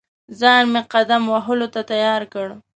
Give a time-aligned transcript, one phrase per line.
[0.39, 2.47] ځان مې قدم وهلو ته تیار کړ.